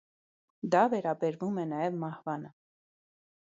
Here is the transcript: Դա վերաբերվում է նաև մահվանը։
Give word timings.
Դա 0.75 0.81
վերաբերվում 0.93 1.61
է 1.65 1.67
նաև 1.73 2.01
մահվանը։ 2.05 2.53